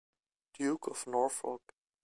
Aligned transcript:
Duke 0.57 0.87
of 0.87 1.05
Norfolk. 1.05 1.75